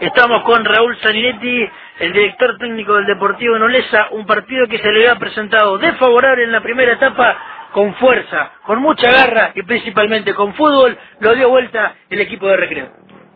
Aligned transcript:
Estamos 0.00 0.42
con 0.44 0.64
Raúl 0.64 0.96
Saninetti, 1.02 1.68
el 1.98 2.12
director 2.14 2.56
técnico 2.56 2.94
del 2.94 3.04
Deportivo 3.04 3.58
Nolesa, 3.58 4.08
un 4.12 4.24
partido 4.24 4.66
que 4.66 4.78
se 4.78 4.90
le 4.90 5.00
había 5.00 5.18
presentado 5.18 5.76
desfavorable 5.76 6.44
en 6.44 6.52
la 6.52 6.62
primera 6.62 6.94
etapa 6.94 7.68
con 7.74 7.94
fuerza, 7.96 8.52
con 8.64 8.80
mucha 8.80 9.12
garra 9.12 9.52
y 9.54 9.62
principalmente 9.62 10.32
con 10.32 10.54
fútbol, 10.54 10.96
lo 11.18 11.34
dio 11.34 11.50
vuelta 11.50 11.96
el 12.08 12.18
equipo 12.18 12.46
de 12.46 12.56
recreo. 12.56 12.88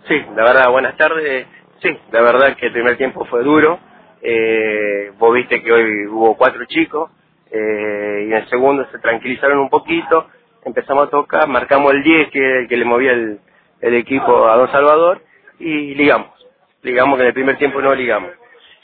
Sí, 0.09 0.15
la 0.35 0.43
verdad, 0.43 0.71
buenas 0.71 0.97
tardes. 0.97 1.47
Sí, 1.83 1.91
la 2.11 2.23
verdad 2.23 2.57
que 2.57 2.69
el 2.69 2.73
primer 2.73 2.97
tiempo 2.97 3.27
fue 3.27 3.43
duro. 3.43 3.79
Eh, 4.23 5.13
vos 5.19 5.35
viste 5.35 5.63
que 5.63 5.71
hoy 5.71 6.07
hubo 6.07 6.35
cuatro 6.35 6.65
chicos 6.65 7.11
eh, 7.51 8.25
y 8.27 8.33
en 8.33 8.39
el 8.39 8.49
segundo 8.49 8.87
se 8.91 8.99
tranquilizaron 9.01 9.59
un 9.59 9.69
poquito. 9.69 10.29
Empezamos 10.65 11.09
a 11.09 11.11
tocar, 11.11 11.47
marcamos 11.47 11.93
el 11.93 12.03
10 12.03 12.31
que, 12.31 12.67
le 12.71 12.85
movía 12.87 13.13
el 13.13 13.95
equipo 13.95 14.49
a 14.49 14.57
Don 14.57 14.73
Salvador 14.73 15.21
y 15.59 15.95
ligamos 15.95 16.34
ligamos 16.85 17.17
que 17.17 17.23
en 17.23 17.29
el 17.29 17.35
primer 17.35 17.57
tiempo 17.57 17.81
no 17.83 17.95
ligamos. 17.95 18.31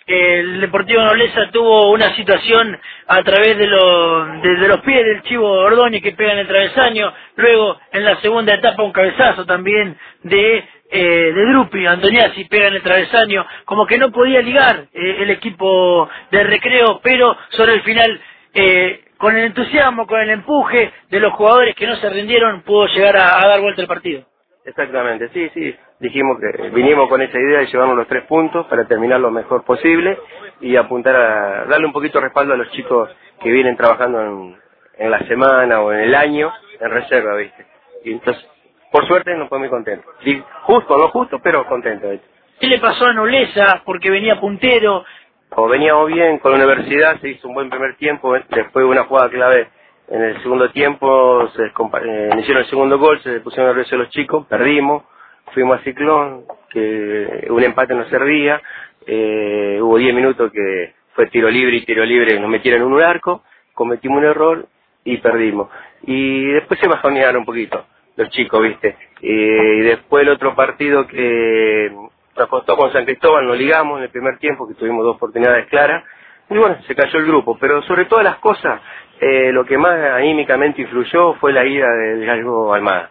El 0.06 0.60
Deportivo 0.60 1.02
Nobleza 1.02 1.50
tuvo 1.52 1.92
una 1.92 2.16
situación 2.16 2.76
a 3.06 3.22
través 3.22 3.56
de, 3.56 3.66
de, 3.66 4.68
los 4.68 4.80
pies 4.80 5.04
del 5.04 5.22
Chivo 5.22 5.48
Ordóñez 5.48 6.02
que 6.02 6.12
pega 6.12 6.32
en 6.32 6.38
el 6.38 6.48
travesaño, 6.48 7.12
luego 7.36 7.78
en 7.92 8.04
la 8.04 8.20
segunda 8.20 8.54
etapa 8.54 8.82
un 8.82 8.90
cabezazo 8.90 9.46
también 9.46 9.96
de 10.24 10.64
eh, 10.92 11.32
de 11.32 11.46
Drupi, 11.46 11.86
Antoniazzi 11.86 12.46
pega 12.46 12.66
en 12.66 12.74
el 12.74 12.82
travesaño, 12.82 13.46
como 13.64 13.86
que 13.86 13.98
no 13.98 14.10
podía 14.10 14.42
ligar 14.42 14.86
eh, 14.92 15.16
el 15.20 15.30
equipo 15.30 16.08
de 16.32 16.42
recreo, 16.42 17.00
pero 17.04 17.36
sobre 17.50 17.74
el 17.74 17.82
final, 17.82 18.20
eh, 18.54 19.04
con 19.16 19.36
el 19.36 19.44
entusiasmo, 19.44 20.08
con 20.08 20.18
el 20.18 20.30
empuje 20.30 20.90
de 21.08 21.20
los 21.20 21.32
jugadores 21.34 21.76
que 21.76 21.86
no 21.86 21.94
se 21.96 22.10
rindieron, 22.10 22.62
pudo 22.62 22.88
llegar 22.88 23.16
a 23.16 23.46
dar 23.46 23.60
vuelta 23.60 23.82
el 23.82 23.86
partido. 23.86 24.24
Exactamente, 24.64 25.28
sí, 25.28 25.48
sí. 25.54 25.76
Dijimos 26.00 26.38
que 26.40 26.70
vinimos 26.70 27.08
con 27.08 27.20
esa 27.20 27.38
idea 27.38 27.60
de 27.60 27.66
llevarnos 27.66 27.96
los 27.96 28.08
tres 28.08 28.24
puntos 28.24 28.66
para 28.66 28.86
terminar 28.86 29.20
lo 29.20 29.30
mejor 29.30 29.64
posible 29.64 30.18
y 30.60 30.76
apuntar 30.76 31.14
a 31.14 31.64
darle 31.66 31.86
un 31.86 31.92
poquito 31.92 32.18
de 32.18 32.24
respaldo 32.24 32.54
a 32.54 32.56
los 32.56 32.70
chicos 32.70 33.10
que 33.42 33.50
vienen 33.50 33.76
trabajando 33.76 34.20
en, 34.20 34.56
en 34.98 35.10
la 35.10 35.20
semana 35.20 35.80
o 35.80 35.92
en 35.92 36.00
el 36.00 36.14
año 36.14 36.50
en 36.80 36.90
reserva, 36.90 37.36
¿viste? 37.36 37.66
Y 38.04 38.12
entonces, 38.12 38.42
por 38.90 39.06
suerte 39.06 39.34
nos 39.34 39.48
fue 39.48 39.58
muy 39.58 39.68
contentos. 39.68 40.10
Justo, 40.62 40.96
no 40.96 41.08
justo, 41.08 41.38
pero 41.42 41.66
contentos. 41.66 42.18
¿Qué 42.58 42.66
le 42.66 42.78
pasó 42.78 43.06
a 43.06 43.12
Noleza? 43.12 43.82
Porque 43.84 44.10
venía 44.10 44.40
puntero. 44.40 45.04
O 45.50 45.68
veníamos 45.68 46.08
bien 46.08 46.38
con 46.38 46.52
la 46.52 46.58
universidad, 46.58 47.20
se 47.20 47.30
hizo 47.30 47.48
un 47.48 47.54
buen 47.54 47.70
primer 47.70 47.96
tiempo, 47.96 48.34
después 48.48 48.86
una 48.86 49.04
jugada 49.04 49.28
clave 49.28 49.68
en 50.10 50.22
el 50.22 50.42
segundo 50.42 50.70
tiempo 50.70 51.48
se 51.54 51.66
eh, 51.66 52.30
hicieron 52.38 52.62
el 52.64 52.68
segundo 52.68 52.98
gol, 52.98 53.20
se 53.22 53.40
pusieron 53.40 53.68
nerviosos 53.68 53.98
los 53.98 54.10
chicos, 54.10 54.46
perdimos, 54.48 55.04
fuimos 55.52 55.80
a 55.80 55.84
Ciclón, 55.84 56.44
que 56.70 57.46
un 57.50 57.62
empate 57.62 57.94
no 57.94 58.08
servía, 58.08 58.60
eh, 59.06 59.78
hubo 59.80 59.98
10 59.98 60.14
minutos 60.14 60.52
que 60.52 60.94
fue 61.14 61.26
tiro 61.26 61.50
libre 61.50 61.76
y 61.76 61.84
tiro 61.84 62.04
libre, 62.04 62.38
nos 62.38 62.50
metieron 62.50 62.82
en 62.82 62.92
un 62.92 63.02
arco, 63.02 63.42
cometimos 63.74 64.18
un 64.18 64.24
error 64.24 64.66
y 65.04 65.18
perdimos. 65.18 65.68
Y 66.02 66.52
después 66.52 66.78
se 66.80 66.88
bajonearon 66.88 67.40
un 67.40 67.46
poquito 67.46 67.86
los 68.16 68.28
chicos, 68.30 68.62
¿viste? 68.62 68.96
y 69.22 69.80
después 69.80 70.22
el 70.22 70.30
otro 70.30 70.54
partido 70.54 71.06
que 71.06 71.90
nos 72.36 72.48
con 72.48 72.92
San 72.92 73.04
Cristóbal, 73.04 73.46
nos 73.46 73.58
ligamos 73.58 73.98
en 73.98 74.04
el 74.04 74.10
primer 74.10 74.38
tiempo, 74.38 74.66
que 74.66 74.74
tuvimos 74.74 75.04
dos 75.04 75.16
oportunidades 75.16 75.66
claras, 75.66 76.04
y 76.48 76.56
bueno, 76.56 76.78
se 76.86 76.94
cayó 76.94 77.18
el 77.18 77.26
grupo, 77.26 77.58
pero 77.60 77.82
sobre 77.82 78.06
todas 78.06 78.24
las 78.24 78.36
cosas, 78.36 78.80
eh, 79.20 79.52
lo 79.52 79.64
que 79.64 79.76
más 79.76 79.98
anímicamente 80.12 80.82
influyó 80.82 81.34
fue 81.34 81.52
la 81.52 81.64
ida 81.64 81.88
del 81.88 82.24
Galgo 82.24 82.72
Almada, 82.72 83.10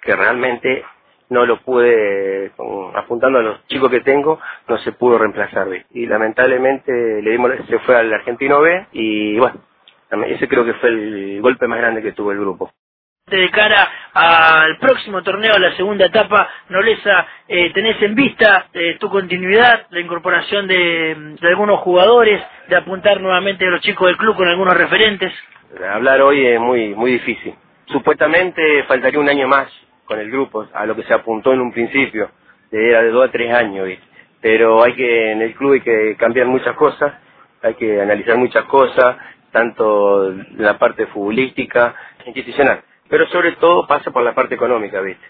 que 0.00 0.14
realmente 0.14 0.84
no 1.32 1.46
lo 1.46 1.60
pude, 1.60 2.52
apuntando 2.94 3.38
a 3.38 3.42
los 3.42 3.66
chicos 3.66 3.90
que 3.90 4.00
tengo, 4.00 4.38
no 4.68 4.78
se 4.78 4.92
pudo 4.92 5.18
reemplazar. 5.18 5.66
Y 5.90 6.06
lamentablemente 6.06 6.92
le 7.22 7.30
dimos, 7.30 7.50
se 7.68 7.78
fue 7.80 7.96
al 7.96 8.12
Argentino 8.12 8.60
B 8.60 8.86
y 8.92 9.38
bueno, 9.38 9.60
ese 10.26 10.46
creo 10.46 10.64
que 10.64 10.74
fue 10.74 10.90
el 10.90 11.40
golpe 11.40 11.66
más 11.66 11.78
grande 11.78 12.02
que 12.02 12.12
tuvo 12.12 12.32
el 12.32 12.38
grupo 12.38 12.70
de 13.26 13.50
cara 13.50 13.88
al 14.12 14.78
próximo 14.78 15.22
torneo, 15.22 15.56
la 15.58 15.74
segunda 15.76 16.06
etapa, 16.06 16.48
Noleza, 16.68 17.26
eh, 17.48 17.72
tenés 17.72 18.00
en 18.02 18.14
vista 18.14 18.66
eh, 18.74 18.96
tu 18.98 19.08
continuidad, 19.08 19.86
la 19.90 20.00
incorporación 20.00 20.66
de, 20.66 21.36
algunos 21.42 21.80
jugadores, 21.80 22.42
de 22.68 22.76
apuntar 22.76 23.20
nuevamente 23.20 23.66
a 23.66 23.70
los 23.70 23.80
chicos 23.80 24.08
del 24.08 24.18
club 24.18 24.36
con 24.36 24.48
algunos 24.48 24.76
referentes. 24.76 25.32
Hablar 25.94 26.20
hoy 26.20 26.46
es 26.46 26.60
muy 26.60 26.94
muy 26.94 27.12
difícil. 27.12 27.54
Supuestamente 27.86 28.82
faltaría 28.84 29.18
un 29.18 29.28
año 29.28 29.48
más 29.48 29.68
con 30.12 30.20
el 30.20 30.30
grupo, 30.30 30.66
a 30.72 30.86
lo 30.86 30.94
que 30.94 31.02
se 31.04 31.14
apuntó 31.14 31.52
en 31.52 31.60
un 31.60 31.72
principio, 31.72 32.30
era 32.70 33.02
de 33.02 33.10
dos 33.10 33.28
a 33.28 33.32
tres 33.32 33.52
años, 33.52 33.88
pero 34.40 34.82
hay 34.82 34.94
que 34.94 35.32
en 35.32 35.42
el 35.42 35.54
club 35.54 35.72
hay 35.72 35.80
que 35.80 36.16
cambiar 36.16 36.46
muchas 36.46 36.76
cosas, 36.76 37.14
hay 37.62 37.74
que 37.74 38.00
analizar 38.00 38.36
muchas 38.36 38.64
cosas, 38.64 39.16
tanto 39.50 40.34
la 40.56 40.78
parte 40.78 41.06
futbolística, 41.06 41.94
institucional 42.26 42.82
pero 43.12 43.26
sobre 43.26 43.52
todo 43.56 43.86
pasa 43.86 44.10
por 44.10 44.22
la 44.22 44.34
parte 44.34 44.54
económica, 44.54 45.02
¿viste? 45.02 45.22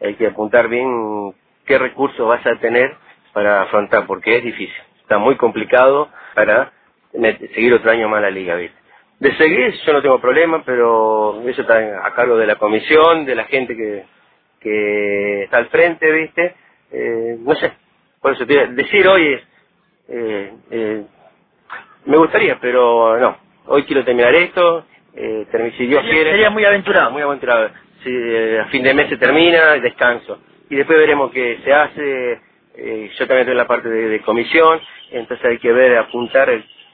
Hay 0.00 0.14
que 0.14 0.28
apuntar 0.28 0.68
bien 0.68 1.34
qué 1.66 1.78
recursos 1.78 2.28
vas 2.28 2.46
a 2.46 2.54
tener 2.60 2.94
para 3.32 3.62
afrontar, 3.62 4.06
porque 4.06 4.36
es 4.36 4.44
difícil. 4.44 4.82
Está 5.00 5.18
muy 5.18 5.34
complicado 5.34 6.10
para 6.36 6.70
seguir 7.10 7.74
otro 7.74 7.90
año 7.90 8.08
más 8.08 8.22
la 8.22 8.30
liga, 8.30 8.54
¿viste? 8.54 8.78
De 9.18 9.36
seguir 9.36 9.74
yo 9.84 9.92
no 9.94 10.00
tengo 10.00 10.20
problema, 10.20 10.62
pero 10.64 11.42
eso 11.48 11.62
está 11.62 12.06
a 12.06 12.14
cargo 12.14 12.36
de 12.36 12.46
la 12.46 12.54
comisión, 12.54 13.24
de 13.24 13.34
la 13.34 13.46
gente 13.46 13.74
que, 13.74 14.04
que 14.64 15.44
está 15.44 15.58
al 15.58 15.68
frente, 15.68 16.10
¿viste? 16.10 16.56
Eh, 16.90 17.36
no 17.38 17.54
sé, 17.54 17.72
por 18.20 18.32
eso 18.32 18.44
te 18.44 18.66
decir 18.68 19.06
hoy 19.06 19.34
es, 19.34 19.42
eh, 20.08 20.52
eh, 20.72 21.04
me 22.06 22.16
gustaría, 22.16 22.58
pero 22.60 23.16
no, 23.18 23.36
hoy 23.66 23.84
quiero 23.84 24.04
terminar 24.04 24.34
esto, 24.34 24.84
eh, 25.16 25.72
si 25.76 25.86
Dios 25.86 26.02
quiere. 26.02 26.30
Sería 26.30 26.50
muy 26.50 26.64
aventurado. 26.64 27.10
Muy 27.10 27.22
aventurado. 27.22 27.70
Si 28.02 28.10
eh, 28.10 28.60
a 28.60 28.66
fin 28.66 28.82
de 28.82 28.94
mes 28.94 29.08
se 29.08 29.16
termina, 29.16 29.72
descanso. 29.74 30.40
Y 30.68 30.76
después 30.76 30.98
veremos 30.98 31.30
qué 31.30 31.60
se 31.64 31.72
hace. 31.72 32.40
Eh, 32.76 33.10
yo 33.16 33.26
también 33.26 33.40
estoy 33.40 33.52
en 33.52 33.58
la 33.58 33.68
parte 33.68 33.88
de, 33.88 34.20
comisión, 34.22 34.80
entonces 35.12 35.46
hay 35.46 35.58
que 35.58 35.72
ver, 35.72 35.96
apuntar 35.96 36.50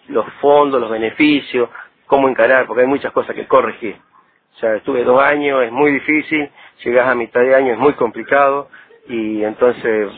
los 0.08 0.26
fondos, 0.42 0.78
los 0.78 0.90
beneficios, 0.90 1.70
cómo 2.04 2.28
encarar, 2.28 2.66
porque 2.66 2.82
hay 2.82 2.86
muchas 2.86 3.12
cosas 3.12 3.34
que 3.34 3.46
corregir. 3.46 3.96
O 4.56 4.58
sea, 4.58 4.76
estuve 4.76 5.04
dos 5.04 5.22
años, 5.22 5.62
es 5.64 5.72
muy 5.72 5.92
difícil, 5.92 6.50
llegas 6.84 7.08
a 7.08 7.14
mitad 7.14 7.40
de 7.40 7.54
año, 7.54 7.72
es 7.72 7.78
muy 7.78 7.94
complicado, 7.94 8.68
y 9.08 9.42
entonces 9.42 10.10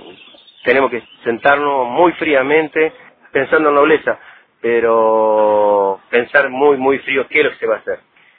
tenemos 0.65 0.91
que 0.91 1.03
sentarnos 1.25 1.89
muy 1.89 2.13
fríamente, 2.13 2.93
pensando 3.33 3.71
en 3.71 3.75
nobleza 3.75 4.19
pero 4.63 6.01
pensar 6.09 6.49
muy, 6.49 6.77
muy 6.79 6.99
frío 7.01 7.27
qué 7.29 7.41
es 7.41 7.45
lo 7.45 7.51
que 7.51 7.59
se 7.59 7.67
va 7.67 7.75
a 7.75 7.79
hacer. 7.79 7.99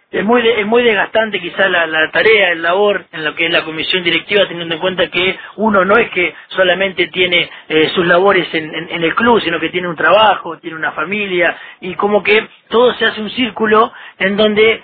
Es 0.10 0.24
muy, 0.24 0.48
es 0.48 0.66
muy 0.68 0.84
desgastante 0.84 1.42
quizá 1.42 1.68
la, 1.68 1.88
la 1.88 2.12
tarea, 2.12 2.52
el 2.52 2.62
labor 2.62 3.06
en 3.12 3.26
lo 3.26 3.34
que 3.34 3.48
es 3.48 3.52
la 3.52 3.66
comisión 3.66 4.04
directiva, 4.04 4.48
teniendo 4.48 4.76
en 4.76 4.80
cuenta 4.80 5.08
que 5.08 5.38
uno 5.56 5.84
no 5.86 5.98
es 5.98 6.12
que 6.12 6.36
solamente 6.50 7.08
tiene 7.08 7.50
eh, 7.68 7.90
sus 7.96 8.06
labores 8.06 8.48
en, 8.54 8.74
en, 8.76 9.04
el 9.04 9.16
club, 9.16 9.42
sino 9.42 9.60
que 9.60 9.70
tiene 9.70 9.88
un 9.88 9.96
trabajo, 9.96 10.60
tiene 10.60 10.78
una 10.78 10.92
familia, 10.92 11.58
y 11.82 11.96
como 11.96 12.22
que 12.22 12.48
todo 12.70 12.94
se 12.94 13.06
hace 13.06 13.22
un 13.22 13.32
círculo 13.32 13.92
en 14.20 14.38
donde 14.38 14.84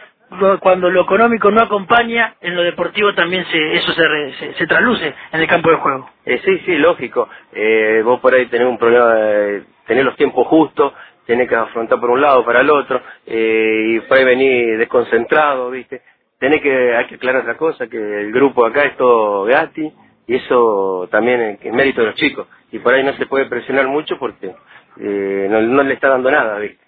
cuando 0.59 0.89
lo 0.89 1.01
económico 1.01 1.51
no 1.51 1.61
acompaña, 1.61 2.35
en 2.41 2.55
lo 2.55 2.63
deportivo 2.63 3.13
también 3.13 3.45
se, 3.45 3.73
eso 3.73 3.91
se, 3.93 4.53
se, 4.53 4.67
trasluce 4.67 5.13
en 5.31 5.41
el 5.41 5.47
campo 5.47 5.69
de 5.69 5.77
juego. 5.77 6.09
Eh, 6.25 6.39
sí, 6.43 6.59
sí, 6.65 6.75
lógico. 6.77 7.27
Eh, 7.51 8.01
vos 8.03 8.19
por 8.19 8.33
ahí 8.33 8.45
tenés 8.47 8.67
un 8.67 8.77
problema 8.77 9.13
de 9.13 9.63
tener 9.87 10.05
los 10.05 10.15
tiempos 10.15 10.47
justos, 10.47 10.93
tiene 11.25 11.47
que 11.47 11.55
afrontar 11.55 11.99
por 11.99 12.09
un 12.09 12.21
lado 12.21 12.43
para 12.43 12.61
el 12.61 12.69
otro 12.69 13.01
eh, 13.25 13.83
y 13.87 13.99
puede 14.01 14.25
venir 14.25 14.77
desconcentrado, 14.77 15.69
¿viste? 15.69 16.01
Tiene 16.39 16.61
que, 16.61 16.95
hay 16.95 17.05
que 17.05 17.15
aclarar 17.15 17.41
otra 17.41 17.57
cosa, 17.57 17.87
que 17.87 17.97
el 17.97 18.31
grupo 18.31 18.65
acá 18.65 18.83
es 18.83 18.97
todo 18.97 19.43
gratis 19.43 19.93
y 20.25 20.35
eso 20.35 21.07
también 21.11 21.59
es 21.61 21.73
mérito 21.73 22.01
de 22.01 22.07
los 22.07 22.15
chicos. 22.15 22.47
Y 22.71 22.79
por 22.79 22.93
ahí 22.93 23.03
no 23.03 23.13
se 23.13 23.25
puede 23.25 23.45
presionar 23.45 23.87
mucho 23.87 24.17
porque 24.17 24.55
eh, 24.99 25.47
no, 25.49 25.83
le 25.83 25.93
está 25.93 26.09
dando 26.09 26.31
nada, 26.31 26.57
¿viste? 26.59 26.83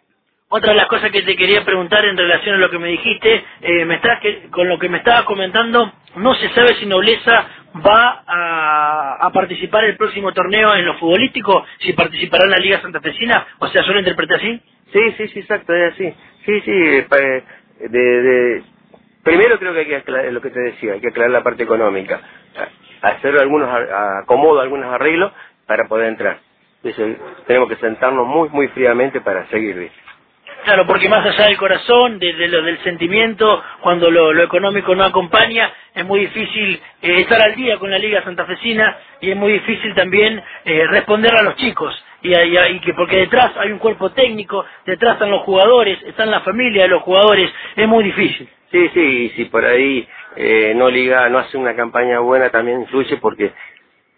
Otra 0.54 0.72
de 0.72 0.80
las 0.80 0.88
cosas 0.88 1.12
que 1.12 1.22
te 1.22 1.38
quería 1.38 1.64
preguntar 1.64 2.04
en 2.04 2.18
relación 2.18 2.56
a 2.56 2.58
lo 2.58 2.70
que 2.70 2.78
me 2.78 2.90
dijiste, 2.90 3.46
eh, 3.62 3.86
me 3.86 3.96
estás 3.96 4.20
que, 4.20 4.50
con 4.50 4.68
lo 4.68 4.78
que 4.78 4.90
me 4.90 4.98
estabas 4.98 5.24
comentando, 5.24 5.94
no 6.18 6.34
se 6.34 6.50
sabe 6.50 6.76
si 6.76 6.86
Nobleza 6.86 7.46
va 7.78 8.22
a, 8.28 9.30
participar 9.34 9.86
el 9.86 9.96
próximo 9.96 10.34
torneo 10.34 10.76
en 10.76 10.86
lo 10.86 10.96
futbolístico, 10.96 11.66
si 11.80 11.94
participará 11.94 12.44
en 12.44 12.52
la 12.52 12.58
Liga 12.58 12.82
Santa 12.82 13.00
Fecina, 13.00 13.48
o 13.60 13.68
sea, 13.70 13.82
¿yo 13.82 13.94
lo 13.94 14.00
interpreté 14.00 14.36
así? 14.36 14.62
Sí, 14.92 15.00
sí, 15.16 15.28
sí, 15.30 15.40
exacto, 15.40 15.74
es 15.74 15.94
así. 15.94 16.14
Sí, 16.46 16.60
sí, 16.66 16.72
de, 16.72 17.44
de, 17.90 18.64
primero 19.24 19.58
creo 19.58 19.74
que 19.74 19.80
hay 19.80 19.86
que 19.86 19.96
aclarar 19.96 20.34
lo 20.34 20.42
que 20.42 20.50
te 20.50 20.60
decía, 20.60 20.94
hay 20.96 21.00
que 21.00 21.08
aclarar 21.08 21.32
la 21.32 21.44
parte 21.44 21.64
económica, 21.64 22.20
hacer 23.02 23.38
algunos 23.38 23.70
acomodo, 24.22 24.60
algunos 24.60 24.94
arreglos 24.94 25.32
para 25.66 25.88
poder 25.88 26.08
entrar. 26.08 26.40
tenemos 27.48 27.70
que 27.70 27.78
sentarnos 27.78 28.28
muy, 28.28 28.50
muy 28.50 28.68
fríamente 28.68 29.22
para 29.22 29.48
seguir, 29.48 29.80
¿viste? 29.80 30.11
Claro, 30.64 30.86
porque 30.86 31.10
más 31.10 31.26
allá 31.26 31.46
del 31.46 31.58
corazón, 31.58 32.20
de, 32.20 32.34
lo 32.48 32.62
del 32.62 32.78
sentimiento, 32.84 33.64
cuando 33.82 34.12
lo, 34.12 34.44
económico 34.44 34.94
no 34.94 35.04
acompaña, 35.04 35.72
es 35.96 36.06
muy 36.06 36.20
difícil 36.22 36.80
eh, 37.02 37.22
estar 37.22 37.42
al 37.42 37.56
día 37.56 37.80
con 37.80 37.90
la 37.90 37.98
Liga 37.98 38.24
Santafesina 38.24 38.96
y 39.22 39.32
es 39.32 39.36
muy 39.36 39.54
difícil 39.54 39.96
también 39.96 40.42
eh, 40.66 40.86
responder 40.88 41.36
a 41.36 41.42
los 41.42 41.56
chicos. 41.56 41.94
Y, 42.22 42.36
y, 42.36 42.80
que 42.82 42.94
porque 42.94 43.18
detrás 43.18 43.52
hay 43.58 43.72
un 43.72 43.80
cuerpo 43.80 44.12
técnico, 44.12 44.64
detrás 44.86 45.14
están 45.14 45.32
los 45.32 45.42
jugadores, 45.42 45.98
están 46.04 46.30
la 46.30 46.42
familia 46.42 46.84
de 46.84 46.90
los 46.90 47.02
jugadores, 47.02 47.52
es 47.76 47.88
muy 47.88 48.04
difícil. 48.04 48.48
Sí, 48.72 48.90
sí, 48.94 49.00
y 49.00 49.30
si 49.30 49.46
por 49.46 49.66
ahí 49.66 50.08
eh, 50.36 50.74
no 50.76 50.90
liga, 50.90 51.28
no 51.30 51.40
hace 51.40 51.58
una 51.58 51.76
campaña 51.76 52.20
buena 52.20 52.52
también 52.52 52.82
influye 52.82 53.18
porque 53.18 53.52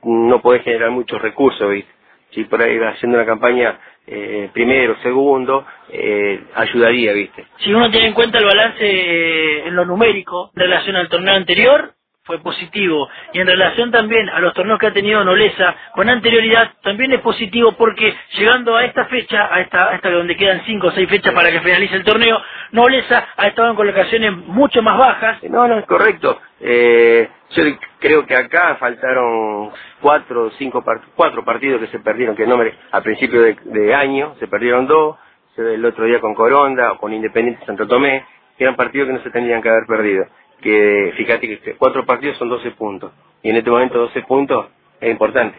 no 0.03 0.41
puede 0.41 0.59
generar 0.59 0.91
muchos 0.91 1.21
recursos, 1.21 1.71
¿viste? 1.71 1.91
Si 2.31 2.43
por 2.43 2.61
ahí 2.61 2.77
va 2.77 2.89
haciendo 2.89 3.17
una 3.17 3.25
campaña 3.25 3.79
eh, 4.05 4.49
primero, 4.53 4.97
segundo, 5.01 5.65
eh, 5.89 6.43
ayudaría, 6.55 7.13
¿viste? 7.13 7.45
Si 7.59 7.73
uno 7.73 7.89
tiene 7.89 8.07
en 8.07 8.13
cuenta 8.13 8.37
el 8.37 8.45
balance 8.45 8.79
eh, 8.81 9.67
en 9.67 9.75
lo 9.75 9.85
numérico 9.85 10.51
en 10.55 10.61
relación 10.61 10.95
al 10.95 11.09
torneo 11.09 11.35
anterior, 11.35 11.93
fue 12.25 12.39
positivo. 12.39 13.09
Y 13.33 13.39
en 13.39 13.47
relación 13.47 13.91
también 13.91 14.29
a 14.29 14.39
los 14.39 14.53
torneos 14.53 14.79
que 14.79 14.87
ha 14.87 14.93
tenido 14.93 15.23
Nolesa 15.23 15.75
con 15.93 16.09
anterioridad, 16.09 16.71
también 16.81 17.11
es 17.11 17.21
positivo 17.21 17.73
porque 17.73 18.15
llegando 18.37 18.75
a 18.75 18.85
esta 18.85 19.05
fecha, 19.05 19.53
a 19.53 19.61
esta, 19.61 19.89
a 19.89 19.95
esta 19.95 20.09
donde 20.09 20.37
quedan 20.37 20.63
cinco 20.65 20.87
o 20.87 20.91
seis 20.91 21.09
fechas 21.09 21.33
para 21.33 21.51
que 21.51 21.59
finalice 21.59 21.95
el 21.95 22.03
torneo, 22.03 22.41
Nolesa 22.73 23.29
ha 23.37 23.47
estado 23.47 23.69
en 23.69 23.75
colocaciones 23.75 24.35
mucho 24.35 24.81
más 24.81 24.97
bajas. 24.97 25.41
No, 25.43 25.67
no, 25.67 25.79
es 25.79 25.85
correcto. 25.85 26.39
Eh, 26.59 27.29
yo 27.51 27.63
creo 27.99 28.25
que 28.25 28.35
acá 28.35 28.75
faltaron 28.75 29.71
cuatro, 30.01 30.51
cinco, 30.57 30.83
cuatro 31.15 31.45
partidos 31.45 31.79
que 31.79 31.87
se 31.87 31.99
perdieron, 31.99 32.35
que 32.35 32.45
no 32.45 32.57
me, 32.57 32.73
a 32.91 32.99
principio 33.01 33.41
de, 33.41 33.95
año 33.95 34.35
se 34.39 34.47
perdieron 34.47 34.87
dos, 34.87 35.17
el 35.55 35.85
otro 35.85 36.05
día 36.05 36.19
con 36.19 36.33
Coronda 36.33 36.91
o 36.91 36.97
con 36.97 37.13
Independiente 37.13 37.65
Santo 37.65 37.87
Tomé, 37.87 38.25
que 38.57 38.65
eran 38.65 38.75
partidos 38.75 39.07
que 39.07 39.13
no 39.13 39.23
se 39.23 39.29
tendrían 39.29 39.61
que 39.61 39.69
haber 39.69 39.85
perdido 39.85 40.25
que 40.63 41.13
fíjate 41.17 41.59
que 41.59 41.75
cuatro 41.75 42.05
partidos 42.05 42.37
son 42.37 42.49
12 42.49 42.71
puntos. 42.71 43.11
Y 43.43 43.49
en 43.49 43.57
este 43.57 43.69
momento 43.69 43.99
12 43.99 44.21
puntos 44.21 44.67
es 44.99 45.11
importante. 45.11 45.57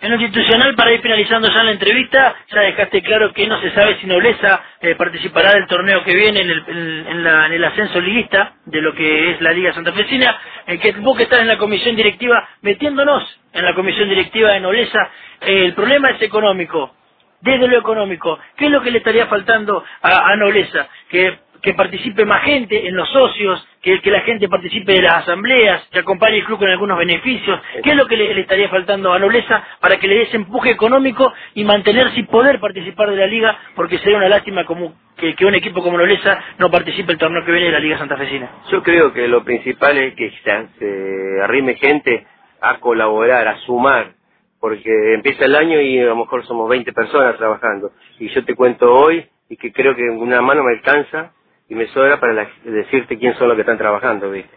En 0.00 0.10
lo 0.10 0.16
institucional, 0.20 0.74
para 0.76 0.92
ir 0.92 1.00
finalizando 1.00 1.48
ya 1.50 1.64
la 1.64 1.72
entrevista, 1.72 2.36
ya 2.52 2.60
dejaste 2.60 3.02
claro 3.02 3.32
que 3.32 3.46
no 3.46 3.60
se 3.60 3.70
sabe 3.72 3.96
si 3.98 4.06
Nobleza 4.06 4.62
eh, 4.80 4.94
participará 4.96 5.52
del 5.52 5.66
torneo 5.66 6.04
que 6.04 6.14
viene 6.14 6.40
en 6.40 6.50
el, 6.50 6.64
en, 6.68 7.26
el 7.54 7.64
ascenso 7.64 8.00
liguista 8.00 8.54
de 8.66 8.82
lo 8.82 8.94
que 8.94 9.32
es 9.32 9.40
la 9.40 9.52
Liga 9.52 9.72
Santafesina, 9.74 10.38
eh, 10.66 10.78
que 10.78 10.92
vos 10.92 11.16
que 11.16 11.24
estás 11.24 11.40
en 11.40 11.48
la 11.48 11.58
comisión 11.58 11.96
directiva, 11.96 12.48
metiéndonos 12.62 13.24
en 13.54 13.64
la 13.64 13.74
comisión 13.74 14.08
directiva 14.08 14.52
de 14.52 14.60
Nobleza, 14.60 15.10
el 15.40 15.74
problema 15.74 16.10
es 16.10 16.22
económico. 16.22 16.94
Desde 17.40 17.68
lo 17.68 17.78
económico, 17.78 18.38
¿qué 18.56 18.66
es 18.66 18.70
lo 18.72 18.82
que 18.82 18.90
le 18.90 18.98
estaría 18.98 19.26
faltando 19.26 19.84
a, 20.02 20.32
a 20.32 20.36
Nobleza? 20.36 20.88
Que 21.08 21.46
que 21.62 21.74
participe 21.74 22.24
más 22.24 22.44
gente 22.44 22.88
en 22.88 22.94
los 22.96 23.08
socios, 23.10 23.66
que, 23.86 24.00
que 24.00 24.10
la 24.10 24.22
gente 24.22 24.48
participe 24.48 24.94
de 24.94 25.02
las 25.02 25.18
asambleas, 25.18 25.86
que 25.92 26.00
acompañe 26.00 26.38
el 26.38 26.44
club 26.44 26.58
con 26.58 26.68
algunos 26.68 26.98
beneficios. 26.98 27.60
¿Qué 27.84 27.90
es 27.90 27.96
lo 27.96 28.08
que 28.08 28.16
le, 28.16 28.40
estaría 28.40 28.68
faltando 28.68 29.12
a 29.12 29.18
Nobleza 29.20 29.62
para 29.78 29.96
que 29.96 30.08
le 30.08 30.16
dé 30.16 30.22
ese 30.22 30.38
empuje 30.38 30.70
económico 30.70 31.32
y 31.54 31.62
mantenerse 31.62 32.18
y 32.18 32.24
poder 32.24 32.58
participar 32.58 33.10
de 33.10 33.16
la 33.16 33.28
liga? 33.28 33.56
Porque 33.76 33.98
sería 33.98 34.16
una 34.16 34.28
lástima 34.28 34.64
como 34.64 34.92
que, 35.16 35.36
un 35.46 35.54
equipo 35.54 35.84
como 35.84 35.98
Nobleza 35.98 36.36
no 36.58 36.68
participe 36.68 37.12
el 37.12 37.18
torneo 37.18 37.44
que 37.44 37.52
viene 37.52 37.66
de 37.66 37.72
la 37.74 37.78
Liga 37.78 37.98
Santafesina. 37.98 38.50
Yo 38.72 38.82
creo 38.82 39.12
que 39.12 39.28
lo 39.28 39.44
principal 39.44 39.96
es 39.98 40.16
que 40.16 40.32
se 40.42 41.42
arrime 41.44 41.76
gente 41.76 42.26
a 42.60 42.78
colaborar, 42.80 43.46
a 43.46 43.58
sumar, 43.58 44.14
porque 44.58 45.14
empieza 45.14 45.44
el 45.44 45.54
año 45.54 45.80
y 45.80 46.00
a 46.00 46.06
lo 46.06 46.16
mejor 46.16 46.44
somos 46.44 46.68
20 46.68 46.92
personas 46.92 47.36
trabajando. 47.36 47.92
Y 48.18 48.30
yo 48.30 48.44
te 48.44 48.56
cuento 48.56 48.92
hoy 48.92 49.28
y 49.48 49.56
que 49.56 49.72
creo 49.72 49.94
que 49.94 50.02
una 50.02 50.42
mano 50.42 50.64
me 50.64 50.72
alcanza 50.72 51.30
y 51.68 51.74
me 51.74 51.86
sobra 51.88 52.20
para 52.20 52.48
decirte 52.64 53.18
quién 53.18 53.34
son 53.34 53.48
los 53.48 53.56
que 53.56 53.62
están 53.62 53.78
trabajando, 53.78 54.30
¿viste? 54.30 54.54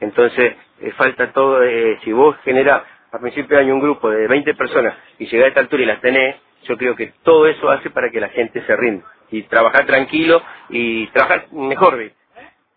Entonces, 0.00 0.54
eh, 0.80 0.92
falta 0.92 1.32
todo, 1.32 1.62
eh, 1.62 1.98
si 2.04 2.12
vos 2.12 2.36
generás 2.44 2.82
a 3.10 3.18
principio 3.18 3.56
de 3.56 3.64
año 3.64 3.74
un 3.74 3.80
grupo 3.80 4.10
de 4.10 4.26
20 4.28 4.54
personas 4.54 4.94
y 5.18 5.26
llegás 5.26 5.46
a 5.46 5.48
esta 5.48 5.60
altura 5.60 5.82
y 5.82 5.86
las 5.86 6.00
tenés, 6.00 6.36
yo 6.64 6.76
creo 6.76 6.94
que 6.94 7.12
todo 7.22 7.46
eso 7.46 7.70
hace 7.70 7.90
para 7.90 8.10
que 8.10 8.20
la 8.20 8.28
gente 8.28 8.62
se 8.64 8.76
rinda 8.76 9.04
y 9.30 9.42
trabajar 9.42 9.86
tranquilo 9.86 10.42
y 10.68 11.06
trabajar 11.08 11.46
mejor, 11.52 11.98
¿viste? 11.98 12.16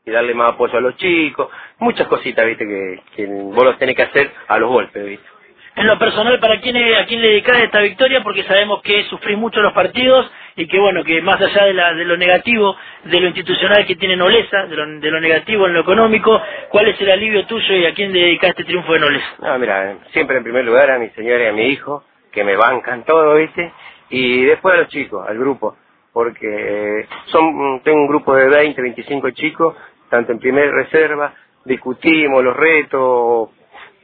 Y 0.05 0.11
darle 0.11 0.33
más 0.33 0.53
apoyo 0.53 0.77
a 0.77 0.81
los 0.81 0.95
chicos, 0.97 1.49
muchas 1.79 2.07
cositas, 2.07 2.45
¿viste? 2.45 2.65
Que, 2.65 3.01
que 3.15 3.25
vos 3.27 3.63
los 3.63 3.77
tenés 3.77 3.95
que 3.95 4.03
hacer 4.03 4.31
a 4.47 4.57
los 4.57 4.69
golpes, 4.69 5.05
¿viste? 5.05 5.30
En 5.75 5.87
lo 5.87 5.97
personal, 5.97 6.39
¿para 6.39 6.59
quién, 6.59 6.75
a 6.75 7.05
quién 7.05 7.21
le 7.21 7.29
dedicás 7.29 7.63
esta 7.63 7.79
victoria? 7.79 8.21
Porque 8.23 8.43
sabemos 8.43 8.81
que 8.81 9.03
sufrís 9.05 9.37
mucho 9.37 9.61
los 9.61 9.73
partidos 9.73 10.29
y 10.55 10.67
que 10.67 10.79
bueno, 10.79 11.03
que 11.03 11.21
más 11.21 11.39
allá 11.41 11.65
de, 11.65 11.73
la, 11.73 11.93
de 11.93 12.03
lo 12.03 12.17
negativo, 12.17 12.75
de 13.05 13.19
lo 13.19 13.27
institucional 13.27 13.85
que 13.85 13.95
tiene 13.95 14.17
Nolesa, 14.17 14.65
de 14.65 14.75
lo, 14.75 14.85
de 14.99 15.11
lo 15.11 15.21
negativo 15.21 15.67
en 15.67 15.73
lo 15.73 15.81
económico, 15.81 16.41
¿cuál 16.69 16.89
es 16.89 16.99
el 16.99 17.09
alivio 17.09 17.45
tuyo 17.45 17.73
y 17.75 17.85
a 17.85 17.93
quién 17.93 18.11
dedicas 18.11 18.49
este 18.49 18.65
triunfo 18.65 18.93
de 18.93 18.99
Nolesa? 18.99 19.27
No, 19.39 19.57
mira, 19.59 19.97
siempre 20.11 20.37
en 20.37 20.43
primer 20.43 20.65
lugar 20.65 20.91
a 20.91 20.99
mi 20.99 21.09
señora 21.11 21.45
y 21.45 21.47
a 21.47 21.53
mi 21.53 21.67
hijo, 21.67 22.03
que 22.31 22.43
me 22.43 22.57
bancan 22.57 23.05
todo, 23.05 23.35
¿viste? 23.35 23.71
Y 24.09 24.43
después 24.43 24.75
a 24.75 24.77
los 24.79 24.89
chicos, 24.89 25.25
al 25.27 25.37
grupo, 25.37 25.77
porque 26.11 27.07
son 27.27 27.81
tengo 27.83 28.01
un 28.01 28.07
grupo 28.07 28.35
de 28.35 28.49
20, 28.49 28.81
25 28.81 29.31
chicos, 29.31 29.75
tanto 30.09 30.33
en 30.33 30.39
primera 30.39 30.71
reserva, 30.71 31.33
discutimos 31.63 32.43
los 32.43 32.55
retos, 32.57 33.49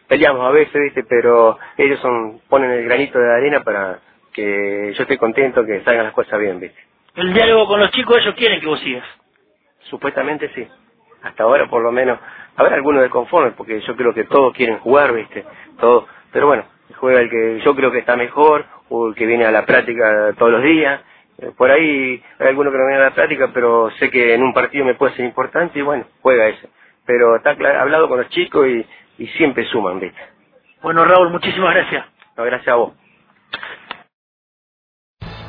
peleamos 0.08 0.46
a 0.46 0.52
veces, 0.52 0.82
¿viste? 0.82 1.04
Pero 1.04 1.58
ellos 1.78 2.00
son, 2.00 2.42
ponen 2.50 2.72
el 2.72 2.86
granito 2.86 3.20
de 3.20 3.32
arena 3.32 3.64
para 3.64 4.00
que 4.34 4.94
yo 4.96 5.02
esté 5.04 5.18
contento, 5.18 5.66
que 5.66 5.84
salgan 5.84 6.06
las 6.06 6.14
cosas 6.14 6.40
bien, 6.40 6.60
¿viste? 6.60 6.80
El 7.16 7.34
diálogo 7.34 7.68
con 7.68 7.80
los 7.80 7.92
chicos, 7.92 8.18
ellos 8.20 8.36
quieren 8.36 8.60
que 8.60 8.68
vos 8.68 8.80
sigas. 8.80 9.06
Supuestamente 9.90 10.52
sí. 10.54 10.68
Hasta 11.24 11.44
ahora, 11.44 11.68
por 11.68 11.82
lo 11.82 11.92
menos, 11.92 12.20
habrá 12.56 12.76
algunos 12.76 13.02
de 13.02 13.10
conforme, 13.10 13.52
porque 13.52 13.80
yo 13.82 13.96
creo 13.96 14.14
que 14.14 14.26
todos 14.26 14.54
quieren 14.54 14.80
jugar, 14.80 15.14
¿viste? 15.14 15.44
Todo. 15.80 16.08
Pero 16.32 16.48
bueno, 16.48 16.66
juega 16.98 17.22
el 17.22 17.30
que 17.30 17.60
yo 17.64 17.76
creo 17.76 17.92
que 17.92 18.00
está 18.00 18.16
mejor, 18.16 18.66
o 18.90 19.08
el 19.08 19.16
que 19.16 19.26
viene 19.26 19.46
a 19.46 19.52
la 19.52 19.66
práctica 19.66 20.34
todos 20.38 20.52
los 20.52 20.64
días. 20.64 21.02
Eh, 21.40 21.52
por 21.58 21.70
ahí 21.70 22.24
hay 22.40 22.48
alguno 22.48 22.72
que 22.72 22.78
no 22.78 22.88
viene 22.88 23.02
a 23.02 23.06
la 23.06 23.16
práctica, 23.16 23.52
pero 23.54 23.90
sé 24.00 24.10
que 24.10 24.34
en 24.34 24.44
un 24.44 24.54
partido 24.54 24.86
me 24.86 24.96
puede 24.96 25.16
ser 25.16 25.26
importante 25.26 25.80
y 25.80 25.82
bueno, 25.82 26.06
juega 26.22 26.48
ese. 26.48 26.70
Pero 27.06 27.36
está 27.38 27.52
hablado 27.52 28.10
con 28.10 28.20
los 28.20 28.30
chicos 28.30 28.68
y 28.68 28.86
y 29.18 29.28
siempre 29.28 29.66
suman, 29.66 30.00
¿viste? 30.00 30.20
Bueno, 30.82 31.06
Raúl, 31.06 31.30
muchísimas 31.32 31.74
gracias. 31.74 32.06
No, 32.38 32.44
gracias 32.44 32.68
a 32.70 32.76
vos. 32.76 32.94